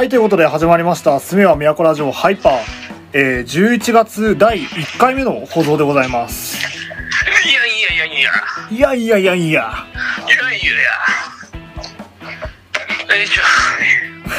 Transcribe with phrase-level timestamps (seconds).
[0.00, 2.54] はい、ということで始まりました、すめは都ラジオハイパー、
[3.12, 6.56] えー、11月第1回目の放送でございます。
[7.46, 8.30] いやいやいやいや、
[8.70, 10.64] いやいやいやいや、いやいやい
[13.08, 13.14] や。
[13.14, 13.42] よいしょ。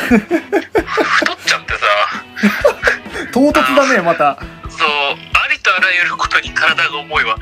[0.10, 0.16] 太
[1.32, 1.86] っちゃってさ、
[3.32, 4.40] 唐突だね、また。
[4.68, 7.38] そう、ありとあらゆることに体が重いわ。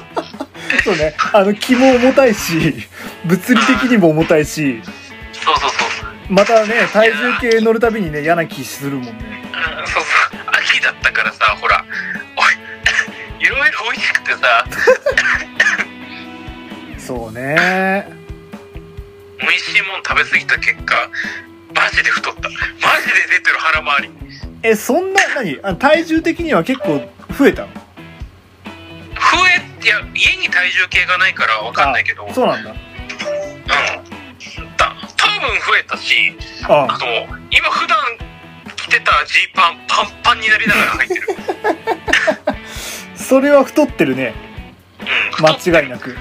[0.82, 2.88] そうね、あの、気も重たいし、
[3.26, 4.82] 物理的にも重たいし。
[6.34, 9.12] またね、体重計乗るたびにね、嫌な気するもんね。
[9.52, 10.40] うんそうそう。
[10.50, 11.84] 秋だったからさ、ほら、
[12.36, 14.66] おい、いろいろ美味しくてさ、
[16.98, 18.08] そうね。
[19.40, 21.08] 美味しいもん食べ過ぎた結果、
[21.72, 22.40] マジで太った。
[22.40, 24.10] マジで出てる腹回り。
[24.64, 25.60] え、そんな、何？
[25.62, 27.08] あ体重的には結構
[27.38, 27.68] 増えたの？
[27.68, 27.80] 増
[29.46, 32.70] え、いや、家に体重計がないからわかんないけど、あそうなんだ。
[32.70, 32.76] うん。
[35.44, 36.36] 分増えたし、
[36.68, 37.06] ああと、
[37.50, 37.98] 今普段
[38.76, 41.22] 着てたジーパンパンパンになりながら履いてる。
[43.16, 44.34] それは太ってるね。
[45.38, 45.44] うん。
[45.44, 46.16] 間違いなく。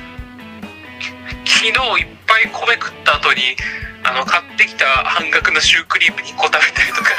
[1.45, 3.55] 昨日いっぱい米食った後に、
[4.03, 7.09] あの、買ってきた半額のシュークリーム2個食べたりとか、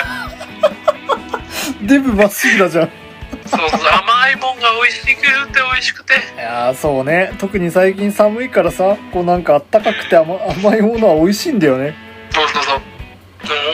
[1.82, 3.03] デブまっしぐらじゃん。
[3.46, 6.14] いそうそう、甘いもんが美味しくて美味しくて。
[6.36, 7.32] やーそうね。
[7.38, 11.94] 特に最近寒いからさ、こうなんかあったかくて甘甘いものは美味しいんだよね。
[12.30, 12.78] そうそうそう。
[12.78, 12.80] も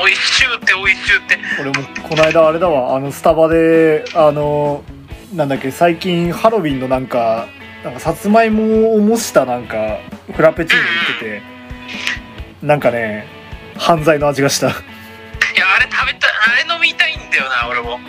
[0.03, 1.39] う美味しゅうて美味しゅうて。
[1.61, 1.75] 俺も
[2.09, 4.83] この間あれだわ、あのスタバで、あの、
[5.35, 7.47] なんだっけ、最近ハロウィンのなんか、
[7.85, 9.99] なんかさつまいもを模したなんか、
[10.35, 11.43] フラペチーノ売ってて、
[12.63, 13.27] なんかね、
[13.79, 14.69] 犯罪の味がした。
[14.69, 14.77] いや、
[15.77, 16.31] あれ食べたい、
[16.65, 18.01] あれ飲みたいんだよな、俺も。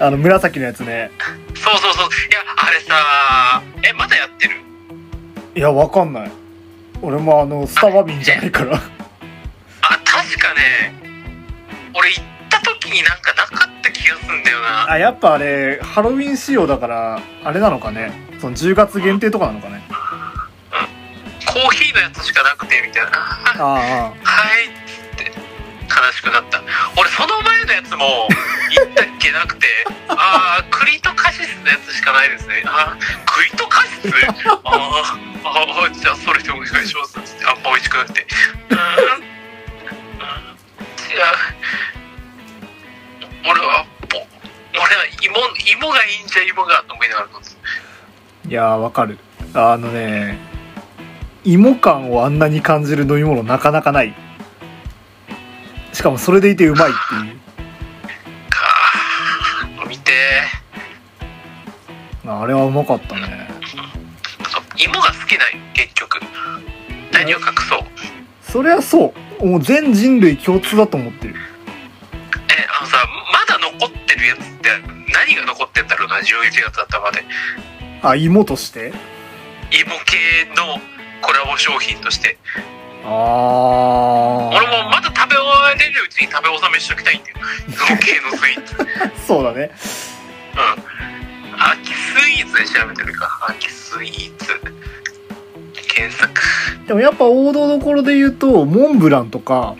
[0.00, 1.10] あの、紫のやつね。
[1.54, 2.08] そうそうそう。
[2.08, 4.56] いや、あれさ、え、まだやってる？
[5.54, 6.30] いや、わかんない。
[7.02, 8.76] 俺もあの、スタバ民じゃないから。
[8.76, 8.80] あ、
[10.04, 10.94] 確かね、
[11.94, 14.90] 俺行った時になんかなかった気がすんだよな。
[14.90, 18.10] あ、やっぱあれ、ハロウィン仕様だから、あれなのかね。
[18.40, 19.82] その10月限定とかなのかね。
[21.46, 23.10] コーヒーのやつしかなくて、みたいな。
[23.10, 24.12] あああ、は
[24.59, 24.59] い
[26.06, 26.62] 悲しくなった。
[26.96, 28.28] 俺その前のやつも
[28.74, 29.66] 言ったっけなくて
[30.08, 32.62] ああ栗とカシスのやつしかないですね。
[32.66, 34.08] あー栗とカシス？
[34.48, 34.70] あー
[35.44, 37.18] あーじゃあそれでお願いします。
[37.18, 38.26] っつってあんま美味しくなくて。
[38.70, 38.80] うーん。
[38.80, 39.24] うん。
[41.10, 41.20] 違う
[43.44, 44.18] 俺はぽ
[44.72, 45.36] 俺は芋
[45.82, 47.28] 芋がいいんじゃ芋がと思いながら
[48.48, 49.18] いやー、わかる。
[49.54, 50.38] あのね、
[51.44, 54.14] 芋感をあんなに感じる飲み物なかなかない。
[56.00, 57.36] しかもそれでいてうまいっていう。
[58.48, 60.12] かー飲みて
[62.26, 63.50] あれはうまかったね。
[64.78, 65.44] 芋が好きな
[65.74, 66.18] 結局
[67.12, 67.80] 何を隠そう
[68.40, 69.46] そりゃそう。
[69.46, 71.34] もう全人類共通だと思ってる。
[71.34, 71.38] え
[72.80, 72.96] あのさ
[73.30, 74.70] まだ残ってるやつって
[75.12, 76.22] 何が残ってんだろうな11
[76.64, 77.22] 月頭で
[78.00, 78.94] あ、芋として？
[79.70, 80.80] 芋系の
[81.20, 82.38] コラボ商品として
[83.04, 84.59] あ俺もまだ
[85.70, 87.36] 食べ終われるうちに食べ納めしときたいんだよ
[87.68, 88.76] 芋系のスイーツ。
[89.26, 89.70] そうだね。
[91.58, 93.46] 秋スイーツで調べてるか。
[93.48, 94.60] 秋スイーツ。
[95.94, 96.32] 検索。
[96.86, 99.74] でもやっぱ王道どころで言うと、モンブランとか、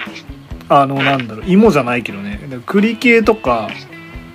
[0.69, 2.37] あの、なんだろう、芋じゃないけどね。
[2.49, 3.69] で栗系とか、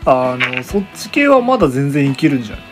[0.05, 2.65] あの、そっち系はまだ全然いけるんじゃない？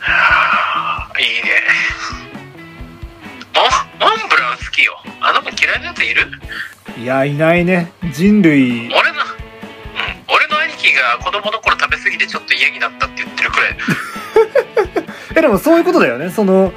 [0.00, 1.62] はあいいね。
[3.54, 4.96] モモンブラン好きよ。
[5.20, 6.26] あの子嫌いなやついる？
[6.98, 7.92] いや、いないね。
[8.12, 10.34] 人類、俺のうん。
[10.34, 13.76] 俺の兄貴が子供の頃食べ過ぎてちょっと嫌になったって言ってるくらい。
[15.36, 16.30] え、でもそういうことだよね。
[16.30, 16.72] その、うん。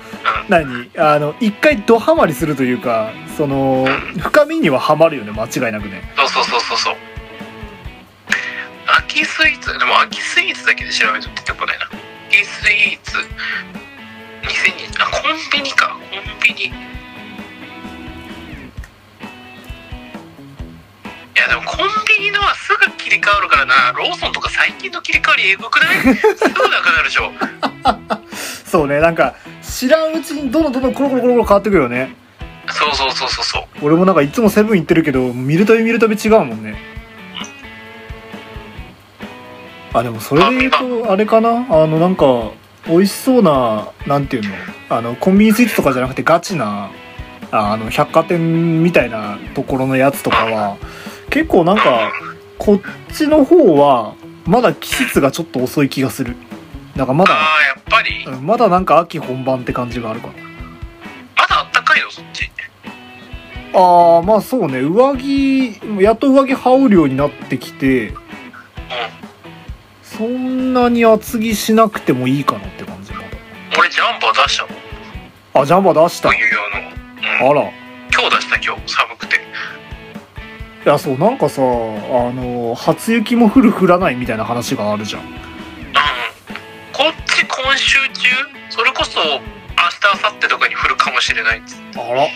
[0.48, 0.92] 何？
[0.98, 3.88] あの、一回ドハマりするというか、その、
[4.20, 6.04] 深みにはハマるよね、間違いなくね。
[6.16, 6.96] そうそうそうそうそう。
[8.98, 11.90] 秋スイーツでも秋スイーツだけで調べると出てこないな。
[12.30, 15.88] 秋スイーツ2020あコンビニか。
[15.88, 16.72] コンビニ
[21.42, 21.88] やでもコン
[22.20, 23.92] ビニのはすぐ切り替わるからな。
[23.98, 26.16] ローソンとか最近の切り替わりエグくない？
[26.16, 27.32] すぐなくなるでしょ。
[28.66, 32.16] そうね、なんか、知らんうちにどんどんどんどんコロコロコロコロ変わってくるよね。
[32.70, 33.64] そうそうそうそうそう。
[33.82, 36.76] 俺もなんかいつもセブン行ってるけど、見るたび見るたび違うもんね。
[39.94, 41.66] あ、でもそれで言うと、あれかな？
[41.70, 42.52] あの、なんか、
[42.88, 44.56] 美味しそうな、なんていうの？
[44.90, 46.92] あの、コンビニスイーツとかじゃなくてガチな、
[47.52, 50.78] あの、百貨店みたいなところのやつとかは、
[51.31, 52.12] 結構なんか、
[52.60, 52.81] こっ
[53.16, 54.13] ちの方は、
[54.45, 56.36] まだ季節がちょっと遅い気がする。
[56.95, 58.25] なんかまだ、ああやっぱり？
[58.25, 60.33] うんまだなんか秋本番って感じがあるかな。
[60.33, 60.39] ま
[61.48, 62.51] だあったかいのそっち。
[63.74, 64.81] ああまあそうね。
[64.81, 68.16] 上着やっと上着羽織るようになってきてうん
[70.04, 73.13] そんなに厚着しなくてもいいかなって感じ。
[73.13, 73.19] ま
[73.80, 74.75] 俺ジャンパー出したのだ
[75.62, 76.28] あジャンバー出した？
[76.28, 76.36] うん、
[77.50, 77.72] あら。
[78.13, 78.94] 今日出した今日。
[78.94, 79.39] 寒くて
[80.83, 81.66] いやそうなんかさあ
[82.33, 85.22] の初雪も降る降らないみたいな話があるじゃん。
[85.22, 85.31] うん
[86.92, 88.30] こっち今週中
[88.69, 89.39] それこそ明日
[90.24, 92.25] 明後日とかに降るかもしれないっつあら。
[92.25, 92.28] い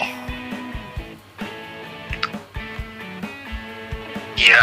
[4.41, 4.57] や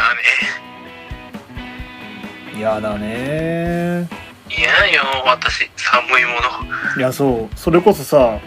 [2.55, 2.58] ーね。
[2.58, 4.08] 嫌だね。
[4.49, 5.70] 嫌よ私。
[5.76, 6.99] 寒いもの。
[6.99, 7.58] いやそう。
[7.58, 8.38] それこそさ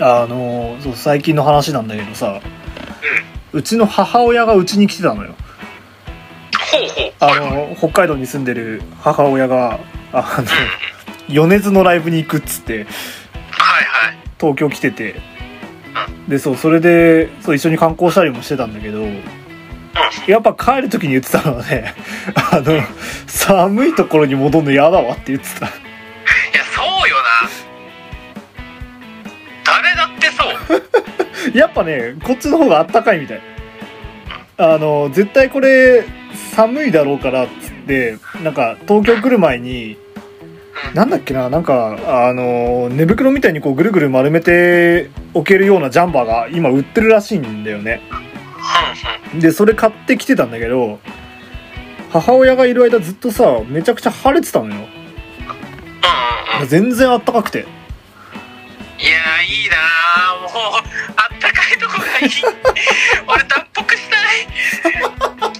[0.00, 2.40] あのそう最近の話なんだけどさ。
[2.40, 2.40] う
[3.60, 5.34] ちの母親がうちに来てたのよ。
[7.20, 9.78] あの北海道に住んでる母親が
[10.12, 10.42] あ
[11.28, 12.86] の米津のライブに行くっつって
[14.38, 15.32] 東京来てて。
[16.28, 19.04] でそうそれでそう一緒に観光したりもしてたんだけど
[20.26, 21.94] やっぱ帰る時に言ってたのはね
[22.34, 22.80] あの
[23.26, 25.68] 寒いところに戻るの嫌だわって言ってた
[31.54, 33.40] やっぱねこっちの方があったかいみたい。
[34.58, 36.04] あの絶対これ
[36.54, 39.96] 寒いだろうからっつってなんか東京来る前に
[40.94, 48.02] なんだっけななんかあの寝袋みたいにこうぐるぐる丸めておけるようなジャンバーが今売ってるらしいんだよね。
[49.40, 51.00] でそれ買ってきてたんだけど
[52.10, 54.86] 母親がいる間ずっとさめちゃくちゃ晴れてたのよ。
[56.68, 57.60] 全然あったかくて。
[57.60, 61.11] いやーいいなーもう
[63.26, 64.46] 俺脱北したい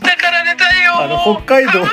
[0.01, 1.85] だから寝たいよあの北海道。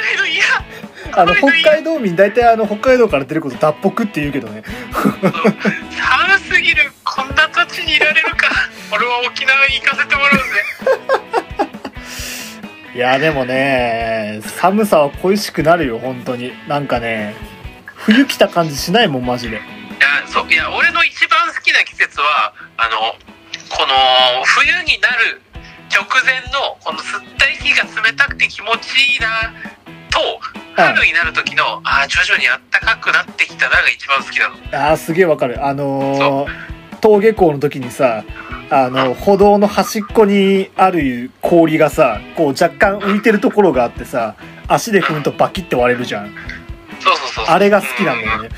[1.11, 4.63] あの北海道民大体あの北海道から出ること脱北って言うけどね。
[4.91, 6.91] 寒すぎる。
[7.03, 8.47] こんな土地にいられるか。
[8.93, 10.43] 俺は沖縄に行かせてもらうぜ
[12.95, 16.53] いやでもね寒さは恋しくなるよ本当に。
[16.67, 17.35] なんかね
[17.95, 19.57] 冬来た感じしないもんマジで。
[19.57, 19.63] いや
[20.27, 23.15] そういや俺の一番好きな季節はあの
[23.79, 25.39] この冬になる
[25.89, 29.53] 直前のこの吸った息が冷たくて気持ちいいな
[30.09, 30.19] と
[30.75, 34.55] 春になる時のあー徐々に暖かくなってきたなが一番好きなの。
[34.89, 35.65] あーすげえわかる。
[35.65, 36.69] あのー
[37.01, 38.25] 登下校の時にさ
[38.69, 44.35] あの歩道の端っこにある氷がさこう若干浮いてるところがあってさ
[44.67, 46.35] 足で踏むとバキって割れるじゃん。
[46.99, 47.55] そうそうそうそう。
[47.55, 48.49] あれが好きなんだよね。
[48.49, 48.51] っ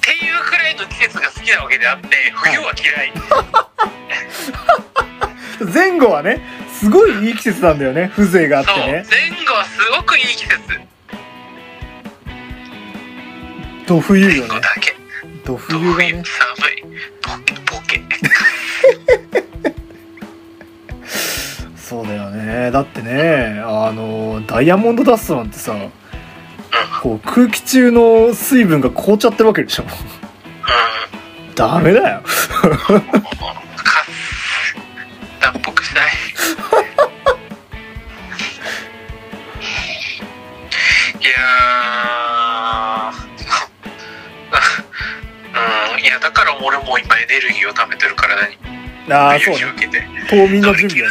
[0.00, 3.12] ていうくらいの季節が好きなわけであって冬は嫌い、
[5.72, 6.40] 前後はね
[6.72, 8.10] すごいいい季節なんだよね。
[8.14, 8.80] 風情があってそう。
[8.80, 9.04] 前ね
[9.46, 10.58] 後はすごくいい季節。
[13.86, 14.38] ど冬よね。
[14.40, 14.96] 前後だけ。
[15.44, 16.24] ど冬冬がね。
[16.24, 16.82] 寒い。
[17.22, 18.02] ボケボケ。
[21.78, 22.72] そうだよね。
[22.72, 25.76] だってねあのダイヤモンドダストなんてさ
[27.00, 29.84] こう空気中の水分が凍っちゃってるわけでしょ。
[29.84, 29.86] う
[30.24, 30.25] ん
[31.56, 32.20] ダメだよ。
[32.20, 32.50] かす
[35.40, 36.12] 脱北したい
[41.18, 43.10] いや
[45.94, 48.58] うんいやだから俺も今エネルギーを貯めてる体に
[49.10, 49.60] ああそうね
[50.28, 51.08] 冬眠の準備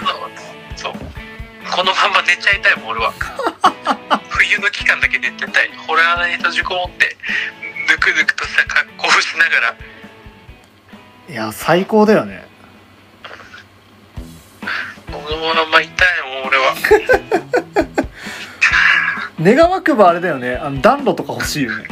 [0.75, 3.11] そうこのまま寝ちゃいたいもん俺は
[4.29, 7.15] 冬の期間だけ寝てたいホラー穴に閉じこもって
[7.89, 9.75] ぬくぬくとした格好をしながら
[11.29, 12.45] いや最高だよね。
[15.07, 16.75] このままいたいもん俺は。
[19.41, 20.55] 願わくばあれだよね。
[20.55, 21.85] あの暖炉とか欲しいよね。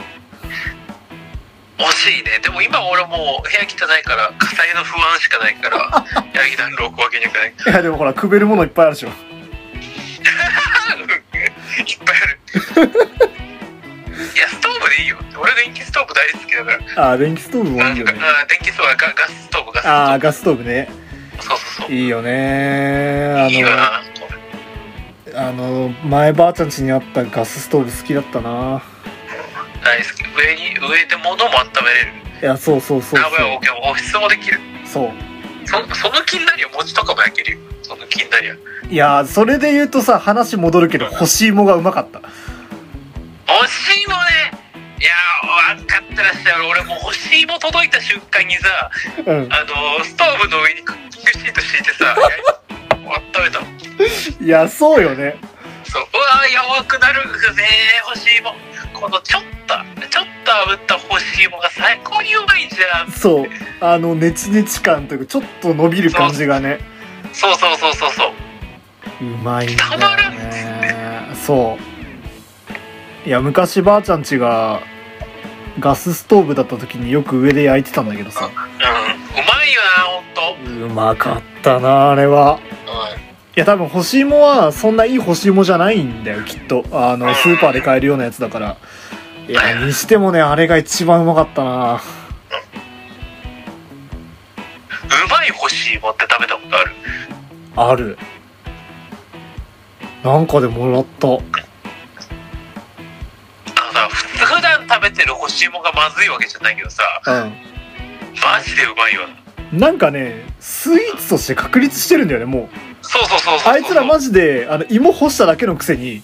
[1.79, 2.39] 欲しいね。
[2.43, 7.53] でも今俺もう部屋汚いから火災の不安しかないから ヤギ暖炉置くわけにはいかない。
[7.73, 9.09] いやでもほらくべるものいっぱいあるでしょ。
[9.09, 9.15] いっ
[12.05, 12.39] ぱいある。
[14.35, 17.09] いやストーブでいいよ俺電気ストーブ大好きだから。
[17.09, 18.13] ああ電気ストーブもいいよね。
[18.17, 20.89] あ電気ストーブはガガスストーブガスああガスストーブね。
[21.41, 21.91] そうそうそう。
[21.91, 24.01] いいよねあいいよな
[25.33, 28.81] のあの前ばあちゃん家にあったガスストーブ好きだったな。
[29.83, 30.23] 大好き。
[30.23, 32.11] 上に上で物も温めれる。
[32.41, 34.59] いやそうそうそうそオフィスもできる。
[34.85, 35.11] うそう。
[35.65, 37.59] そその気になりゃ餅とかも焼けるよ。
[37.81, 38.55] その気になりゃ
[38.89, 42.21] いやそれで言うとさ話戻るけど干し芋がうまかった。
[43.45, 44.13] 干し芋
[46.13, 46.67] ってらっしゃる。
[46.67, 48.91] 俺もう干し芋届いた瞬間にさ
[49.25, 49.51] うん。
[49.51, 49.65] あ
[49.99, 53.65] のストーブの上にクッキングシート敷いてさや温めたの。
[54.45, 55.35] いやそうよね。
[55.83, 57.21] そううわーやばくなる
[57.53, 57.63] ぜ。
[58.05, 58.53] 干し芋
[58.93, 63.11] このちょっとちょっと炙った干し芋が最高にうまいじゃん。
[63.11, 63.47] そう。
[63.81, 66.79] あのネチネチ感というかちょっと伸びる感じがね。
[67.33, 68.31] そうそうそうそうそう。
[69.21, 71.77] うまいんだたまらんよねそ
[73.25, 73.27] う。
[73.27, 74.81] いや昔ばあちゃんちが
[75.79, 78.45] ガスストーブだった時によく上で焼いてたんだけどさ。
[78.45, 80.23] うんうまいよなほん
[80.79, 80.85] と。
[80.85, 82.59] うまかったなあれは。
[83.17, 83.23] うん
[83.55, 86.83] いや多分干し芋はそんないい干し芋じゃないんだよきっと。
[86.91, 88.77] あのスーパーで買えるようなやつだから。
[89.47, 89.53] い。
[89.53, 91.95] やにしてもねあれが一番うまかったな。
[91.95, 91.99] う
[95.29, 96.61] まい干し芋って食べたこ
[97.75, 97.93] とある？
[97.93, 98.17] ある。
[100.23, 101.27] なんかでもらった
[105.03, 109.27] べてる干し芋がまずいわけじゃないけどさうマジでうまいわ。
[109.27, 113.05] んなんかねスイーツとして確立してるんだよねもう。
[113.05, 113.73] そうそうそうそうそう。
[113.73, 116.21] あいつらマジであの芋干しただけのくせに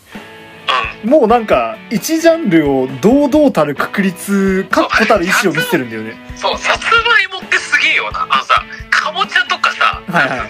[1.03, 1.09] うん。
[1.09, 6.13] もうなんか一ジャンルを堂々たる確立確固たる意志を見せてるんだよね。
[6.35, 6.89] そうさつま
[7.21, 8.23] いもってすげえよな。
[8.29, 10.49] あのさかぼちゃとかさ、はいはい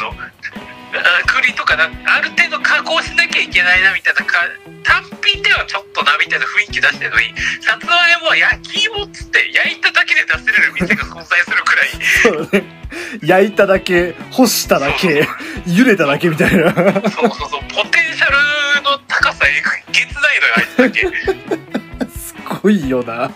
[0.91, 4.37] 栗とかなある程度加工しなきゃいけないなみたいなか
[4.83, 7.27] 単品ではちょっとなみたいな雰囲気出してるのに
[7.61, 12.63] さつまいもは焼き芋っつって焼いただけで出せれる店が存在するくらい。
[12.63, 12.79] ね
[13.21, 15.27] 焼いただけ干しただけ。
[15.65, 19.53] 茹でただけみたいなそうそうそうポテンシャルの高さえ
[19.91, 22.09] げつないのよあいつだけ。
[22.17, 23.31] すごいよな。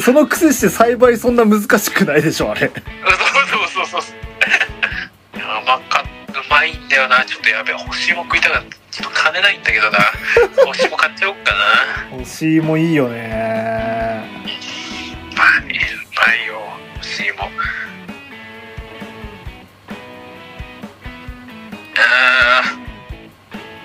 [0.00, 2.60] そのくせして栽培そんな難しくないでしょあれ。
[2.60, 2.76] そう
[3.70, 4.19] そうそうそう
[6.90, 7.24] だよな。
[7.24, 7.74] ちょっとやべえ。
[7.74, 8.76] 干し芋食いたかった。
[8.90, 9.98] ちょっと金ないんだけどな。
[10.66, 11.52] 干し芋買っちゃおっか
[12.10, 12.18] な。
[12.18, 14.24] 干し芋いいよね。
[14.44, 15.80] うまいう
[16.16, 16.60] まいよ。
[16.96, 17.48] 干し芋あ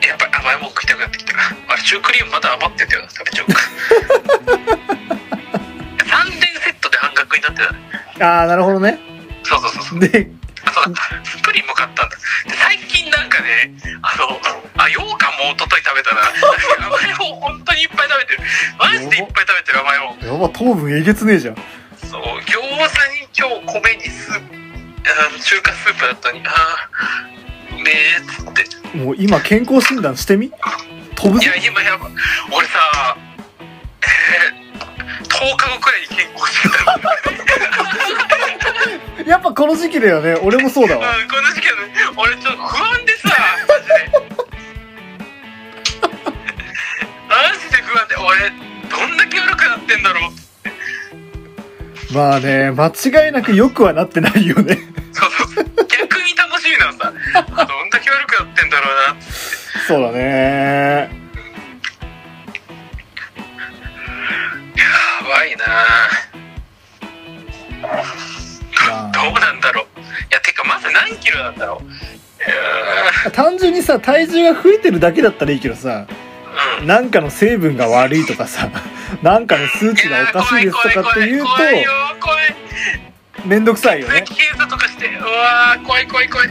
[0.01, 0.07] ー。
[0.07, 1.33] やっぱり甘いもん食いたくなってきた。
[1.35, 3.09] あれシュークリームまだ余ってんだよな。
[3.09, 3.62] 食べちゃおうか。
[6.25, 7.62] 3点セットで半額になって
[8.17, 8.97] たああなるほどね。
[9.43, 10.00] そうそうそうそう。
[10.00, 10.27] で
[10.65, 11.01] あそうだ
[16.15, 18.39] 一昨日食べたな甘いもん本当にいっぱい食べてる
[18.79, 21.55] マジでいっぱい食べてる甘いもんやば糖分えげつねえじゃん。
[21.55, 21.62] そ
[22.19, 22.67] う餃子
[23.12, 24.55] に今日米にスープ
[25.05, 28.65] あの中華スープだったのにあーうめえっつって。
[28.98, 30.51] もう今健康診断してみ？
[31.15, 32.10] 飛ぶいぜや今やば
[32.51, 33.17] 俺さ
[34.03, 37.00] えー、 10日後くらいに健康診断
[39.25, 40.36] やっぱこの時期だよね。
[40.43, 41.17] 俺もそうだわ。
[41.17, 41.81] うんこの時期はね。
[42.17, 43.14] 俺ちょっと不安で
[48.17, 48.50] 俺
[48.89, 50.31] どんだけ悪くなってんだろう。
[52.13, 54.77] まあね間違いなく良くはなってないよね。
[55.12, 55.65] そうそう。
[55.65, 59.22] 逆に楽しみなのさあどんだけ悪くなってんだろうな
[59.88, 61.10] そうだね。
[64.75, 64.84] や
[65.27, 65.65] ばいな。
[68.88, 69.86] まどうなんだろう。
[70.00, 71.81] いやてかまず何キロなんだろ
[73.27, 73.31] う。
[73.31, 76.05] 単純にさ体重が増えてるだけだったらいいけどさ
[76.84, 78.70] なんかの成分が悪いとかさ
[79.22, 82.55] なんかの数値がおかしいですとかって言うと怖いよ怖い
[83.46, 84.24] めんどくさいよね。
[84.25, 86.50] 血液検査とかしてうわ怖い怖い怖い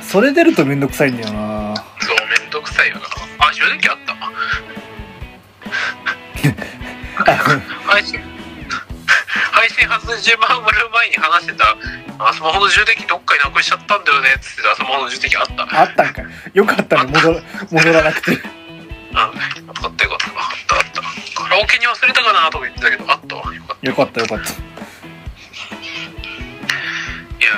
[0.00, 3.02] それ出るとめんどくさいんだよなそうめんどくさいよな
[3.46, 4.14] あ充電器あった
[7.84, 8.20] 配信
[9.52, 11.76] 配信始まる前に話してた
[12.18, 14.28] あスマホの充電器どっかになくしちゃったんだよね。
[14.36, 16.26] っつってたスマホの充電器あったあったんかい。
[16.52, 17.12] よかったね。
[17.12, 18.32] 戻ら戻らなくて。
[18.32, 18.38] うん。
[18.38, 18.42] よ
[19.74, 20.16] かったよか。
[20.16, 21.02] ったあったあった。
[21.42, 23.54] カラオケに忘れたかなとか言ってたけどあったわ。
[23.54, 23.86] よかった。
[23.88, 24.50] よかったよかった。
[24.50, 24.54] い
[27.40, 27.48] や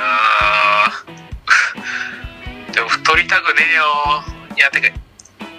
[2.68, 2.72] ー。
[2.74, 4.24] でも太りたくねえよ。
[4.56, 4.88] いやてか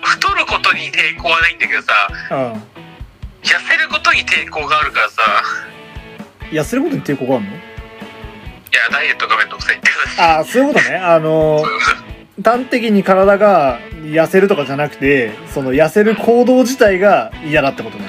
[0.03, 2.07] 太ることに抵抗はないんだけどさ。
[2.31, 2.53] うん。
[3.41, 5.21] 痩せることに抵抗があるからさ。
[6.51, 7.57] 痩せることに抵抗があるの？
[7.57, 7.60] い
[8.73, 10.21] やダイエットがめんどくさいって話。
[10.21, 10.95] ああそういうことね。
[10.97, 11.63] あの
[12.43, 18.05] 端的に体が痩せるとかじゃなくてその痩せる行動自体が嫌だってことね。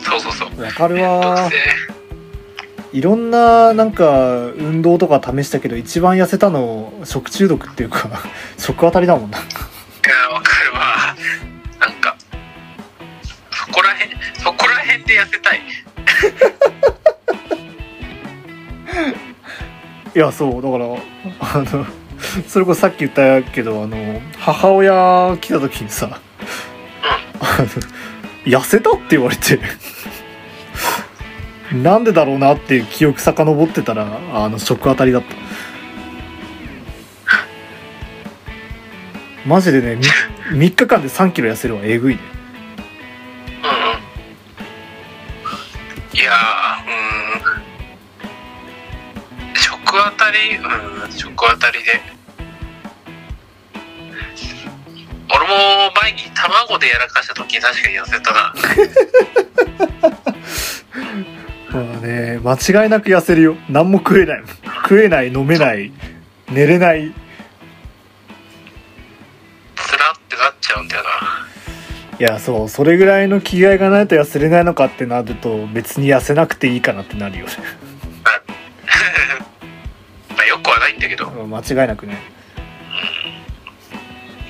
[0.00, 0.62] そうそうそう。
[0.62, 1.50] わかるわ。
[2.92, 8.08] いろんななんか運動とか試したけど一番痩せたの食中毒っていうか
[8.58, 9.38] 食当たりだもんな。
[9.38, 11.16] いやわかるわ。
[11.80, 12.16] なんか
[13.50, 14.10] そこらへん
[14.42, 15.60] そこらへんで痩せたい
[20.16, 20.86] いやそうだから
[21.40, 21.84] あの
[22.48, 26.22] それこそさっき言ったけどあの母親来た時にさ
[28.46, 29.60] 痩せたって言われて
[31.70, 35.36] なんでだろうなっていう記憶遡ってたらあの食当たりだった。
[39.46, 40.00] マジでね
[40.52, 42.35] 3日間で3キロ痩せるわえぐいね。
[51.70, 52.00] りで。
[55.28, 58.54] 俺も前に卵でやらかした時に確かに痩せたな。
[61.72, 63.56] まあね間違いなく痩せるよ。
[63.68, 64.44] 何も食えない。
[64.84, 65.92] 食えない飲めない。
[66.50, 67.12] 寝れない。
[69.74, 71.08] つらってなっちゃうんだよな。
[72.18, 72.68] いやそう。
[72.68, 77.46] それぐらいの気合がないと痩せれないのかってなると別に痩せなくていいかなってなるよ。
[77.46, 77.52] ね
[81.48, 82.18] ないんだけど間違いなくね。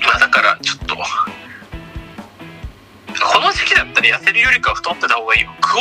[0.03, 1.03] まあだからちょっとこ
[3.41, 5.49] の時期だったら痩せるよりかは太ってた方がいいよ。
[5.61, 5.77] 食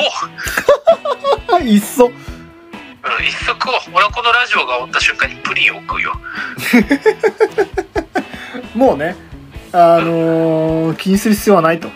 [1.53, 1.57] おう。
[1.57, 2.07] あ いっそ。
[2.07, 2.13] うん、
[3.25, 6.13] 一足を俺はこのラジオが終わった瞬間にプリンを食うよ。
[8.75, 9.15] もうね
[9.73, 11.89] あのー気にする必要はないと。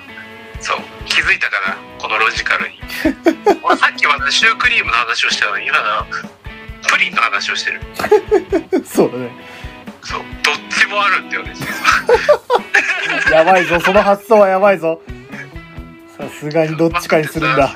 [0.60, 0.78] そう。
[1.06, 2.80] 気づいたからこのロジカルに。
[3.62, 6.06] 俺さっきまでシュークリームの話をしたのに今な
[6.90, 7.80] プリンの話をしてる。
[8.84, 9.30] そうだね。
[10.02, 10.20] そう。
[10.42, 11.54] どっちもあるんだよね
[13.30, 13.78] やばいぞ。
[13.80, 15.00] その発想はやばいぞ。
[16.18, 17.72] さすがにどっちかにするんだ。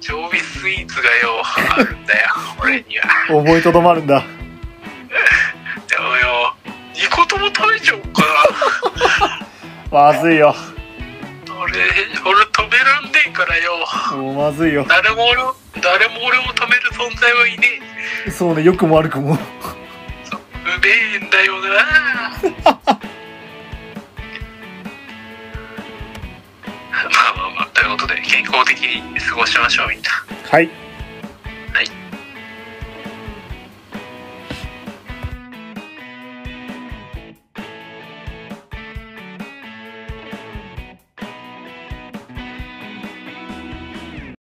[0.00, 2.28] 常備スイーツがよあるんだよ
[2.62, 3.36] 俺には。
[3.36, 4.24] 思いとどまるんだ。
[5.88, 6.54] でもよ
[6.94, 9.40] 2個とも食べちゃおうか
[9.90, 10.54] まずいよ。
[10.54, 10.75] な
[11.66, 11.74] 俺
[12.24, 13.72] 俺止めらんねえからよ。
[14.16, 14.86] もうまずいよ。
[14.88, 17.80] 誰も俺を誰も俺を止める存在はいね
[18.26, 18.30] え。
[18.30, 19.34] そうね良くも悪くも。
[19.34, 21.68] うめえんだよな。
[22.64, 22.80] ま
[27.10, 30.10] あまあまあということで健康的に過ごしましょうみんな。
[30.50, 30.85] はい